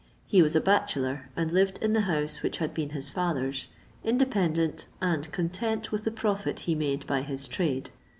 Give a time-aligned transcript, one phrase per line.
[0.25, 3.67] He was a bachelor, and lived in the house which had been his father's,
[4.03, 7.91] independent and content with the profit he made by his trade.